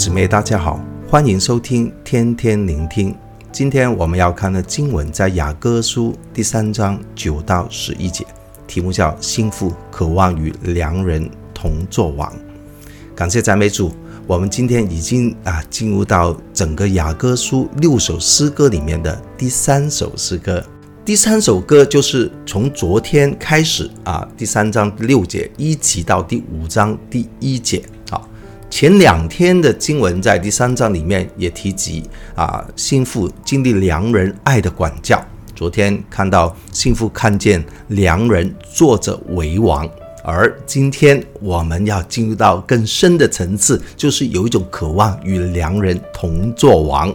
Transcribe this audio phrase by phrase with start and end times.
[0.00, 3.14] 姊妹，大家好，欢迎收听天天聆听。
[3.52, 8.24] 今天我们要看的经文在雅歌书第三章九到十一节，
[8.66, 12.32] 题目叫“幸福渴望与良人同作王”。
[13.14, 13.92] 感谢赞美主，
[14.26, 20.64] 我们今天已经啊进入到整个雅歌书六首诗歌里面的第三首诗歌。
[21.04, 27.82] 第三首歌就是从昨天开始啊，第三章六节一直到第五章第一节。
[28.70, 35.22] 前两天的经文在第三章里面也提及啊，新妇经历良人爱的管教。
[35.56, 39.86] 昨天看到新妇看见良人坐着为王，
[40.24, 47.12] 而今天我们要进入到更深的层次，就是有一种渴望与良人同作王。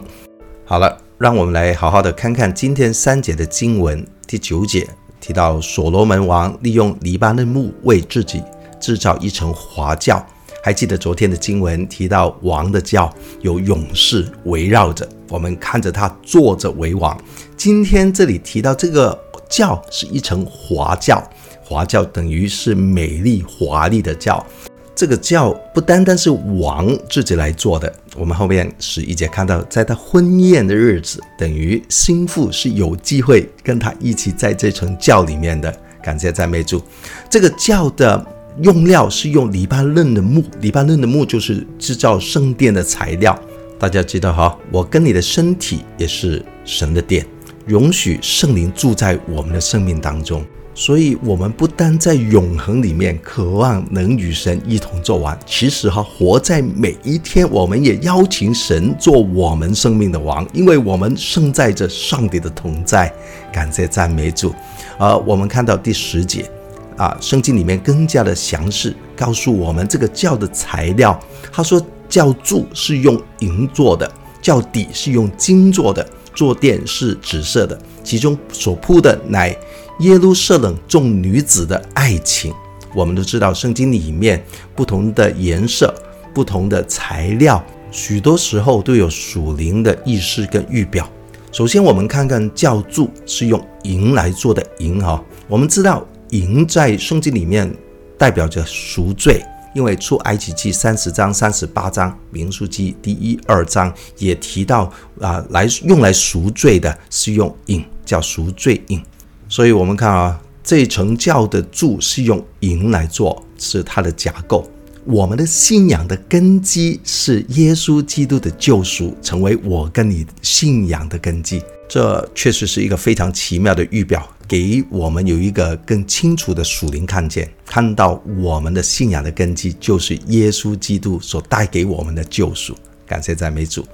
[0.66, 4.06] 好了，让我们来好好的看看今天三节的经文。
[4.26, 4.86] 第九节
[5.20, 8.42] 提到所罗门王利用黎巴嫩木为自己
[8.78, 10.24] 制造一层华轿。
[10.66, 13.08] 还记得昨天的经文提到王的轿
[13.40, 17.16] 有勇士围绕着，我们看着他坐着为王。
[17.56, 19.16] 今天这里提到这个
[19.48, 21.22] 轿是一层华轿，
[21.62, 24.44] 华轿等于是美丽华丽的轿。
[24.92, 35.72] 这个轿不单单是王自己来坐的，我们后面十一节看到，在他婚宴的日子，等于心腹是有机会跟他一起在这层轿里面的。
[36.02, 36.82] 感谢赞美主，
[37.30, 38.32] 这个轿的。
[38.62, 43.38] 用料是用黎巴嫩的木，黎巴嫩的木就是制造圣殿的材料。
[43.78, 47.26] 大家知道哈，我跟你的身体也是神的殿，
[47.66, 50.42] 容许圣灵住在我们的生命当中。
[50.74, 63.12] 所以，我们不单在永恒里面渴望能与神一同做完，其实哈，活在每一天，我们也邀请神做我们生命的王，因为我们胜在着上帝的同在。
[63.52, 64.54] 感谢赞美主。
[64.98, 66.50] 而我们看到第十节。
[66.96, 71.18] 啊，圣经里面更加的详细告诉我们这个教的材料。
[71.52, 79.54] 他说，教柱是用银做的，教底是用金做的，坐垫是紫色的，其中所铺的乃
[80.00, 82.52] 耶路撒冷众女子的爱情。
[82.94, 84.42] 我们都知道，圣经里面
[84.74, 85.94] 不同的颜色、
[86.32, 91.06] 不同的材料，许多时候都有属灵的意识跟预表。
[91.52, 96.06] 首先，我们看看教柱是用银来做的银哈，我们知道。
[96.30, 97.72] 银在圣经里面
[98.18, 99.42] 代表着赎罪，
[99.74, 109.00] 因为出埃及记三十章、三十八章、民数记第一、二章也提到啊，来用来赎罪的是用银，叫赎罪银。
[109.48, 114.68] 所以我们看啊，这层教的柱是用银来做，是它的架构。
[115.04, 121.62] 我们的信仰的根基是耶稣基督的救赎，成为我跟你信仰的根基。
[121.88, 124.28] 这确实是一个非常奇妙的预表。
[124.48, 132.76] 给我们有一个更清楚的属灵看见，看到我们的信仰的根基就是耶稣基督所带给我们的救赎。
[133.06, 133.84] 感谢赞美主。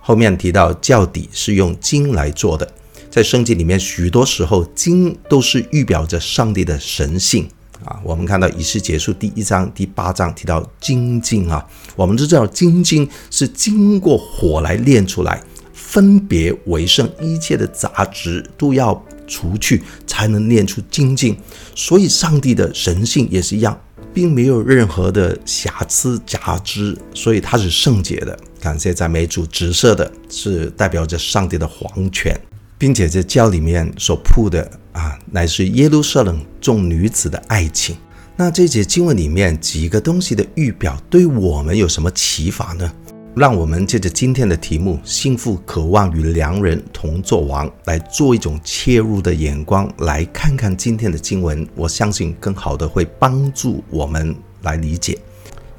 [0.00, 2.70] 后面提到教底是用金来做的，
[3.10, 7.48] 在圣经里面许多时候金都是预表着上帝的神性
[7.84, 7.98] 啊。
[8.02, 11.64] 我们看到仪式结束第一章、第八章提到精金啊，
[11.96, 15.42] 我们都知道精金是经过火来炼出来，
[15.72, 19.02] 分别为圣，一切的杂质都要。
[19.32, 21.34] 除去才能练出精进，
[21.74, 23.80] 所以上帝的神性也是一样，
[24.12, 28.38] 并没有任何的瑕疵杂质，所以它是圣洁的。
[28.60, 32.38] 感谢赞美主，紫色的是代表着上帝的皇权，
[32.76, 37.96] 并且这教里面所铺的啊，乃是耶路撒冷众女子的爱情。
[38.36, 42.92] 那这节经文里面几个东西的预表，对我们有什么启发呢？
[43.34, 51.66] 让我们借着今天的题目“幸福渴望与良人同作王”来做一种切入的眼光，来看看今天的经文。
[51.74, 55.18] 我相信更好的会帮助我们来理解，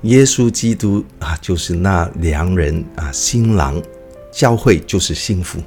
[0.01, 3.79] 耶稣基督啊，就是那良人啊，新郎，
[4.31, 5.59] 教会就是幸福，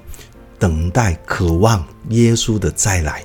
[0.58, 3.24] 等待渴望耶稣的再来。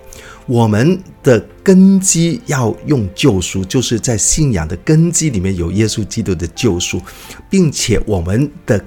[0.51, 7.01] 我们的根基要用救赎，就是在信仰的根基里面有耶稣基督的救赎，
[7.49, 8.83] 并且我们的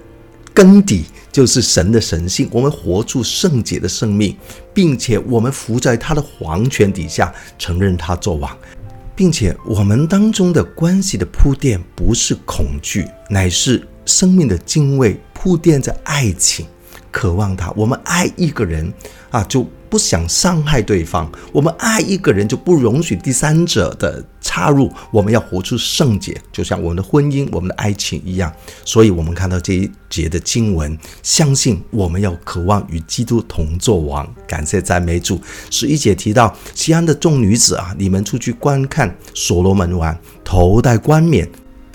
[0.53, 4.37] 根底就是神的神性，我们活出圣洁的生命，
[4.75, 8.55] 并且我们伏在他的皇权底下，承认他作王，
[9.17, 16.67] 并且我们当中的关系的铺垫不是恐惧，乃是生命的敬畏，铺垫着爱情，
[17.11, 17.71] 渴望他。
[17.71, 18.93] 我们爱一个人
[19.31, 19.67] 啊，就。
[19.95, 24.93] 不想伤害对方，我们爱一个人就不容许第三者的插入。
[25.13, 28.53] 我们要活出圣洁，就像我们的婚姻、我们的爱情一样。
[28.85, 34.29] 所以，我们看到这一节的经文，相信我们要渴望与基督同作王。
[34.49, 35.41] 感谢赞美主。
[35.71, 41.49] 十一节提到西安的众女子啊，你们出去观看所罗门王，头戴冠冕，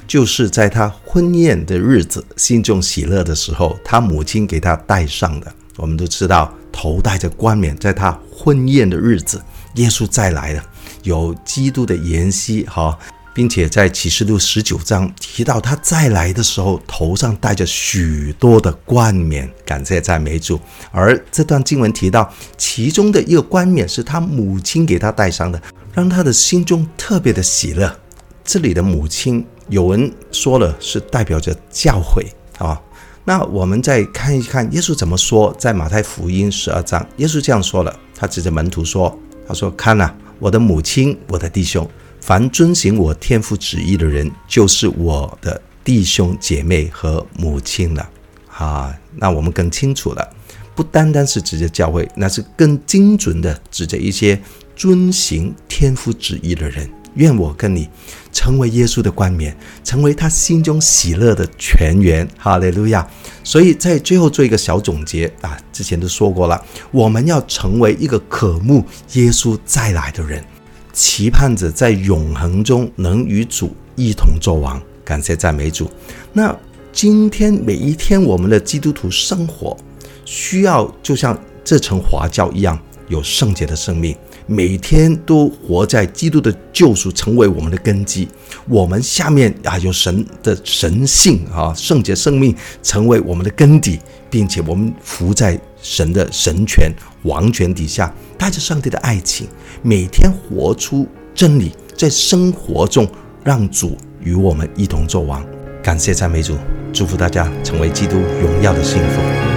[0.07, 5.53] 就是在他婚宴的日子，心中喜乐的时候，他母亲给他戴上的。
[5.75, 9.41] 我们都知道，头戴着冠冕，在他婚宴的日子，
[9.75, 10.63] 耶稣再来了，
[11.03, 12.97] 有基督的筵席，哈。
[13.31, 20.59] 并且在启示录十九章提到他再来的时候，头上戴着许多的冠冕，感谢赞美主。
[20.91, 25.61] 而这段经文提到，其中的一个冠冕是他母亲给他戴上的，
[25.93, 27.95] 让他的心中特别的喜乐。
[28.43, 32.25] 这里的母亲，有人说了是代表着教会
[32.57, 32.81] 啊。
[33.29, 39.15] 那我们再看一看耶稣怎么说，在马太福音十二章，耶稣这样说了，他指着门徒说
[39.47, 41.87] ：“他说，看呐，我的母亲，我的弟兄。”
[42.21, 48.09] 凡遵行我天父旨意的人，就是我的弟兄姐妹和母亲了。
[48.47, 50.27] 啊，那我们更清楚了，
[50.73, 54.41] 不单单是指着教会，那是更精准的指着一些
[54.75, 56.89] 遵行天父旨意的人。
[57.15, 57.87] 愿我跟你
[58.31, 62.27] 成为耶稣的冠冕，成为他心中喜乐的泉源。
[62.37, 63.07] 哈利路亚！
[63.43, 70.43] 所以在最后做一个小总结啊，之前都说过了，我们要成为一个渴慕耶稣再来的人。
[70.91, 75.89] 期盼着在永恒中能与主一同作王，感谢赞美主。
[76.33, 76.55] 那
[76.91, 79.77] 今天每一天我们的基督徒生活，
[80.25, 82.77] 需要就像这层华教一样，
[83.09, 84.15] 有圣洁的生命，
[84.45, 88.27] 每天都活在基督的救赎成为我们的根基。
[88.67, 96.91] 我们下面啊有神的神性啊，圣洁生命成为我们的根底，并且我们伏在神的神权
[97.23, 99.47] 王权底下，带着上帝的爱情。
[99.81, 103.07] 每天活出真理，在生活中
[103.43, 105.43] 让主与我们一同作王。
[105.81, 106.55] 感谢赞美主，
[106.93, 109.48] 祝福大家成为基督荣耀的信奉。